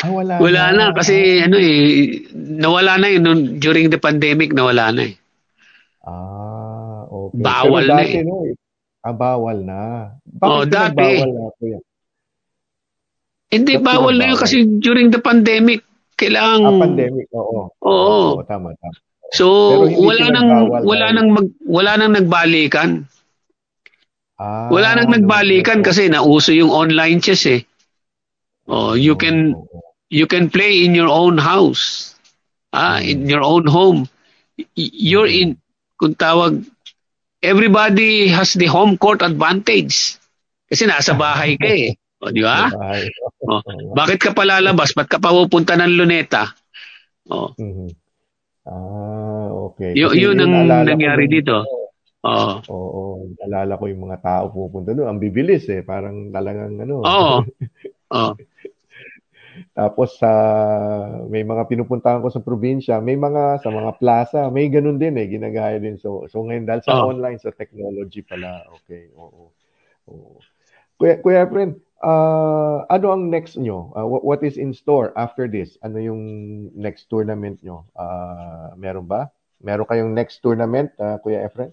[0.00, 4.94] Ah, wala, Wala na kasi ano eh nawala na yun nung- during the pandemic nawala
[4.94, 5.14] na eh.
[6.06, 7.42] Ah, okay.
[7.42, 8.22] Bawal Pero na eh.
[8.24, 8.36] no,
[9.02, 9.80] ah, bawal na.
[10.24, 10.96] Bakit Oh, dati.
[10.96, 11.44] bawal na?
[13.48, 15.80] Hindi Ba't bawal na yun kasi during the pandemic
[16.14, 17.68] kailangan Ah, pandemic, oo.
[17.68, 17.88] Hmm.
[17.88, 18.20] Oo.
[18.38, 18.96] Oo, tama, tama.
[19.28, 19.44] So
[19.84, 20.48] wala nang
[20.88, 23.04] wala nang mag, wala nang nagbalikan.
[24.38, 25.84] Ah, Wala nang nagbalikan oo.
[25.84, 27.60] kasi nauso yung online chess eh.
[28.68, 29.80] Oh, you can Oo, oo.
[30.12, 32.12] you can play in your own house.
[32.70, 34.04] Ah, in your own home.
[34.76, 35.56] You're in
[35.96, 36.60] kung tawag
[37.40, 40.20] everybody has the home court advantage.
[40.68, 41.96] Kasi nasa bahay ka eh.
[42.20, 42.68] O, di ba?
[43.48, 43.62] Oh,
[43.98, 44.92] bakit ka palalabas?
[44.92, 46.52] Ba't ka pa pupunta ng luneta?
[47.32, 47.88] Oh, mhm.
[48.68, 49.96] Ah, okay.
[49.96, 51.56] y- yun ang ko nangyari nung- dito.
[52.20, 52.60] Oh.
[52.68, 53.02] Oo,
[53.38, 55.08] naalala ko yung mga tao pupunta doon.
[55.08, 55.80] Ang bibilis eh.
[55.86, 57.00] Parang talagang ano.
[57.00, 57.36] Oo.
[58.08, 58.32] Oh.
[59.78, 60.26] Tapos sa
[61.30, 65.30] may mga pinupuntahan ko sa probinsya, may mga sa mga plaza, may ganun din eh,
[65.30, 65.94] ginagaya din.
[65.94, 67.14] So so ngayon dahil sa Oo.
[67.14, 68.66] online sa technology pala.
[68.82, 69.14] Okay.
[69.14, 69.54] Oo.
[70.10, 70.42] Oo.
[70.98, 73.94] Kuya Kuya friend, ah, ano ang next nyo?
[73.94, 75.78] Ah, wha- what is in store after this?
[75.86, 76.22] Ano yung
[76.74, 77.86] next tournament nyo?
[77.94, 79.30] Ah, meron ba?
[79.62, 81.70] Meron kayong next tournament, ah, Kuya Efren?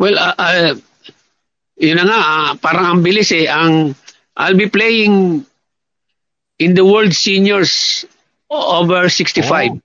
[0.00, 0.72] Well, uh, uh,
[1.76, 3.52] yun na nga, ah, parang ang bilis eh.
[3.52, 3.92] Ang,
[4.32, 5.44] I'll be playing
[6.62, 8.04] in the World Seniors
[8.48, 9.82] over 65.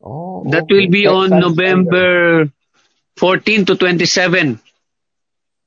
[0.00, 0.74] Oh, That okay.
[0.74, 2.08] will be Sa- on saan- November
[3.16, 4.60] 14 to 27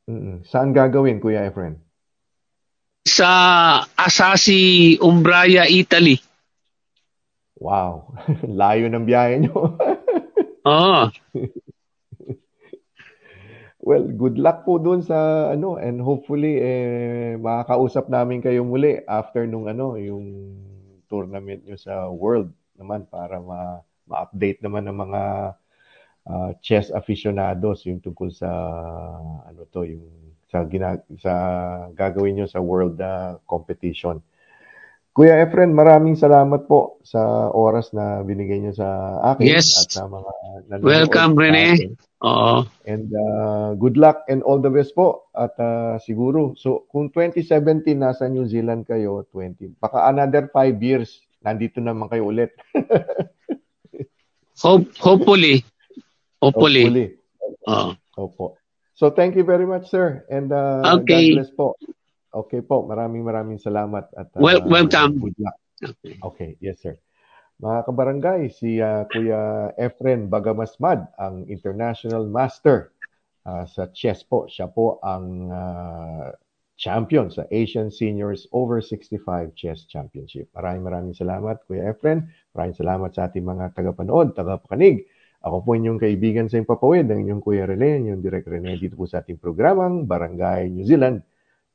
[0.03, 0.43] Mm-mm.
[0.43, 1.79] Saan gagawin, Kuya Efren?
[3.03, 3.31] sa
[3.95, 6.19] Asasi, Umbraya, Italy.
[7.55, 8.15] Wow.
[8.59, 9.79] Layo ng biyahe nyo.
[10.67, 11.07] Oo.
[13.83, 19.43] Well, good luck po doon sa ano and hopefully eh makakausap namin kayo muli after
[19.43, 20.55] nung ano yung
[21.11, 22.47] tournament nyo sa World
[22.79, 25.21] naman para ma ma-update naman ng mga
[26.31, 28.47] ah, chess aficionados yung tungkol sa
[29.43, 30.07] ano to yung
[30.47, 31.33] sa gina, sa
[31.91, 34.23] gagawin nyo sa World ah, competition.
[35.13, 39.77] Kuya Efren, maraming salamat po sa oras na binigay nyo sa akin Yes.
[39.77, 40.31] at sa mga
[40.73, 41.77] nanonood Welcome, Rene.
[41.77, 41.91] atin.
[42.23, 42.63] Oo.
[42.87, 45.27] And uh, good luck and all the best po.
[45.35, 51.19] At uh, siguro, so kung 2017 nasa New Zealand kayo, 20, baka another 5 years,
[51.43, 52.55] nandito naman kayo ulit.
[54.63, 55.67] Hope, hopefully.
[56.39, 56.87] Hopefully.
[56.87, 57.07] Hopefully.
[57.67, 57.91] Oo.
[58.15, 58.45] Opo.
[58.95, 60.23] So thank you very much, sir.
[60.31, 61.35] And uh, Okay.
[61.35, 61.75] God bless po.
[62.33, 64.07] Okay po, maraming maraming salamat.
[64.15, 65.19] At, uh, Wel- welcome.
[65.19, 65.57] Good luck.
[66.31, 66.95] Okay, yes sir.
[67.61, 72.93] Mga kabarangay, si uh, Kuya Efren Bagamasmad, ang international master
[73.45, 74.49] uh, sa chess po.
[74.49, 76.33] Siya po ang uh,
[76.73, 80.49] champion sa Asian Seniors Over 65 Chess Championship.
[80.57, 82.25] Maraming maraming salamat, Kuya Efren.
[82.57, 85.05] Maraming salamat sa ating mga tagapanood, tagapakinig.
[85.43, 89.03] Ako po inyong kaibigan sa Impapawid, ang inyong Kuya Rene, inyong Direk Rene dito po
[89.03, 91.19] sa ating programang Barangay New Zealand.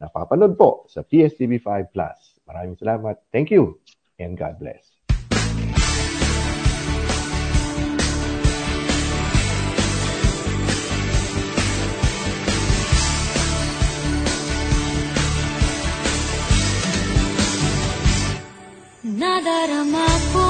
[0.01, 2.41] Napapanood po sa PSTV5 Plus.
[2.49, 3.21] Maraming salamat.
[3.29, 3.77] Thank you
[4.17, 4.98] and God bless.
[19.49, 20.48] Nadarama ko na ang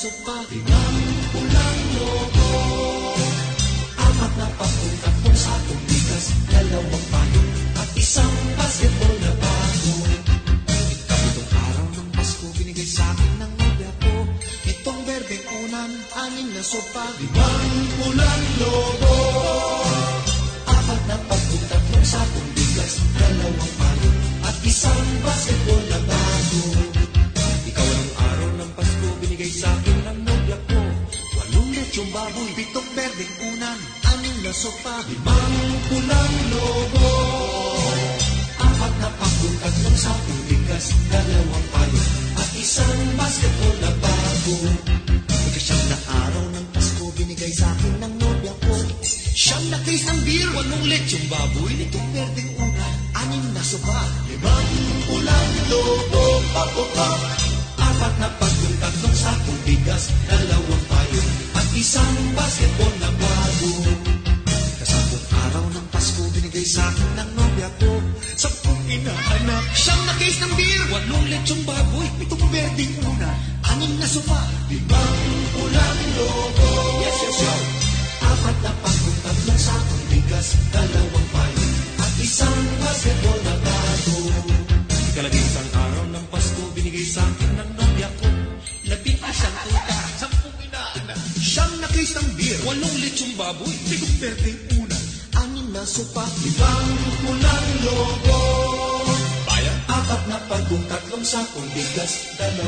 [0.00, 0.96] sa pahingang
[1.36, 2.39] ulan mo.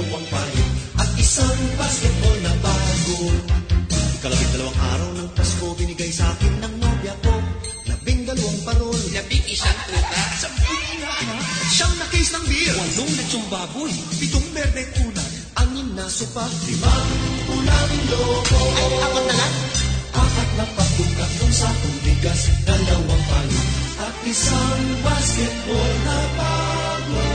[0.02, 0.66] dalawang payo
[0.98, 3.18] at isang basketball na bago.
[4.18, 7.34] Kalabing dalawang araw ng Pasko, binigay sa akin ng nobya ko.
[7.86, 11.38] Labing dalawang parol, labing isang tuta, sampung inana,
[11.70, 15.24] siyam na case ng beer, walong lechong baboy, pitong berde una,
[15.62, 17.10] anim na sopa, limang
[17.46, 18.58] ulaming loko.
[18.58, 19.54] Ay, apat na lang?
[20.18, 23.62] Apat na patong tatlong sakong bigas, dalawang payo
[24.02, 27.26] at isang basketball na bago.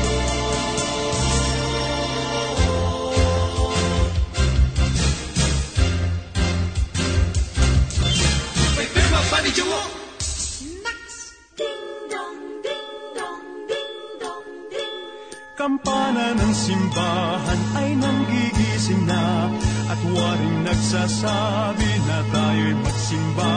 [15.68, 19.52] Kampana ng simbahan ay nanggigising na.
[19.92, 23.56] At waring nagsasabi na tayo'y magsimba.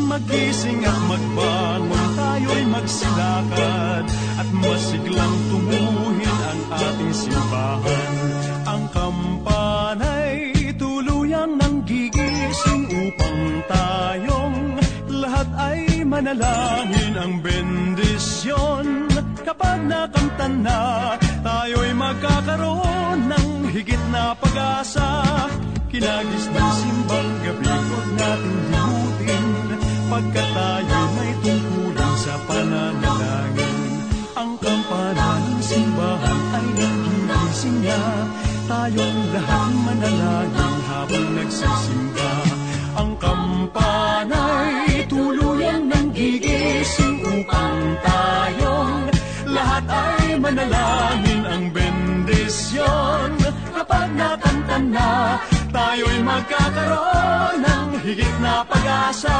[0.00, 4.04] Magising at magbangon tayo'y magsilakad.
[4.42, 8.12] At masiglang tumuhin ang ating simbahan.
[8.66, 13.61] Ang kampana'y tuluyang nanggigising upang
[16.12, 19.08] manalangin ang bendisyon.
[19.40, 20.80] Kapag nakamta na,
[21.40, 25.24] tayo'y magkakaroon ng higit na pag-asa.
[25.88, 29.46] Kinagis ng simbang gabi, huwag natin limutin
[30.12, 33.78] Pagkat tayo'y may tungkulin sa pananalangin.
[34.36, 38.04] Ang kampana ng simbahan ay nagigising niya.
[38.68, 42.32] Tayong lahat manalangin habang nagsisimba.
[43.00, 44.71] Ang kampana'y
[55.92, 59.36] tayo'y magkakaroon ng higit na pag-asa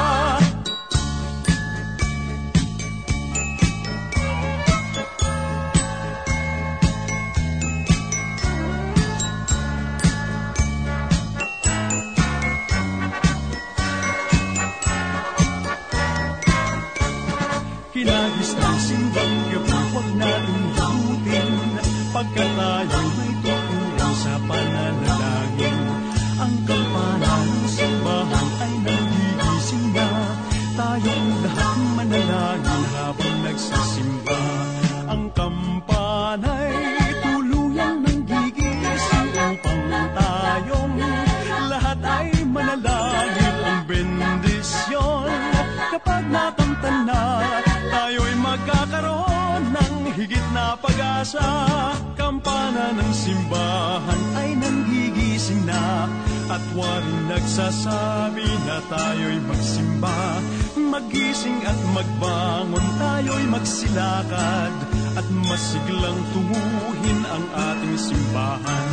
[57.52, 60.40] nagsasabi na tayo'y magsimba
[60.72, 64.72] Magising at magbangon, tayo'y magsilakad
[65.20, 68.88] At masiglang tunguhin ang ating simbahan.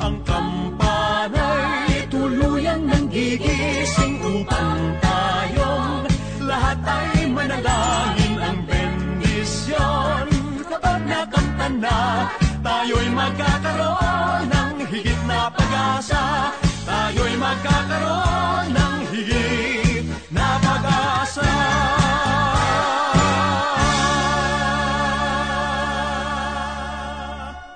[0.00, 6.08] Ang kampana'y tuluyang nanggigising upang tayong
[6.48, 10.24] lahat ay manalangin ang bendisyon.
[10.64, 12.00] Kapag nakamta na,
[12.64, 16.56] tayo'y magkakaroon ng higit na pag-asa
[17.08, 21.48] Tayo'y magkakaroon ng higit na pag-asa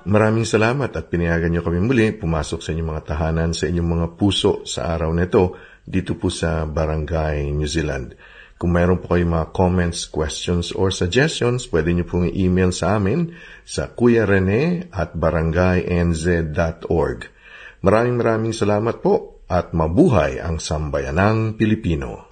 [0.04, 4.20] Maraming salamat at pinayagan niyo kami muli pumasok sa inyong mga tahanan sa inyong mga
[4.20, 8.12] puso sa araw na ito dito po sa Barangay New Zealand.
[8.60, 13.32] Kung mayroon po kayong mga comments, questions, or suggestions, pwede niyo pong i-email sa amin
[13.64, 17.32] sa kuyarene at barangaynz.org.
[17.82, 22.31] Maraming maraming salamat po at mabuhay ang sambayanang Pilipino.